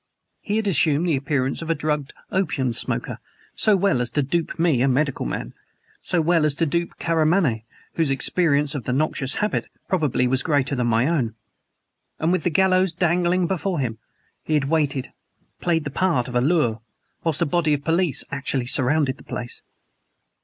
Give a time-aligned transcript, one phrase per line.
[0.39, 3.19] He had assumed the appearance of a drugged opium smoker
[3.53, 5.53] so well as to dupe me a medical man;
[6.01, 7.61] so well as to dupe Karamaneh
[7.93, 11.35] whose experience of the noxious habit probably was greater than my own.
[12.17, 13.99] And, with the gallows dangling before him,
[14.43, 15.13] he had waited
[15.59, 16.81] played the part of a lure
[17.23, 19.61] whilst a body of police actually surrounded the place!